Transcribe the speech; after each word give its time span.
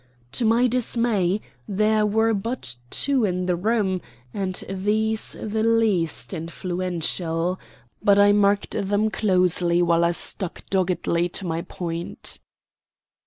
To 0.31 0.45
my 0.45 0.65
dismay 0.65 1.41
there 1.67 2.07
were 2.07 2.33
but 2.33 2.75
two 2.89 3.23
in 3.23 3.45
the 3.45 3.55
room, 3.55 4.01
and 4.33 4.55
these 4.67 5.37
the 5.39 5.61
least 5.61 6.33
influential; 6.33 7.59
but 8.01 8.17
I 8.17 8.31
marked 8.31 8.71
them 8.71 9.11
closely 9.11 9.79
while 9.83 10.03
I 10.03 10.09
stuck 10.09 10.67
doggedly 10.71 11.29
to 11.29 11.45
my 11.45 11.61
point. 11.61 12.39